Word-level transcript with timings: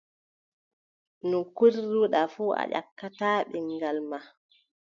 No 1.29 1.37
ngiɗruɗaa 1.47 2.25
kusel 2.25 2.31
fuu, 2.33 2.57
a 2.61 2.63
yakkataa 2.73 3.39
ɗemngal 3.51 3.97
maa. 4.09 4.25